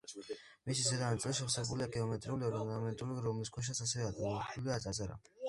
[0.69, 5.23] მისი ზედა ნაწილი შევსებულია გეომეტრიული ორნამენტით, რომლის ქვეშაც ასევე ამოტვიფრულია წარწერა.